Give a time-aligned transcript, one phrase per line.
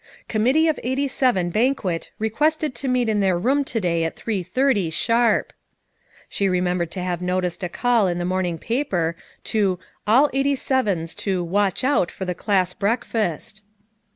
[0.27, 4.41] "Committee of '87 ban quet requested to meet in their room to day at three
[4.41, 5.57] thirty, sharp I"
[6.27, 9.77] She remembered to have noticed a call in the morning paper to
[10.07, 13.61] "All f 87's to 'watch out' for the class break fast."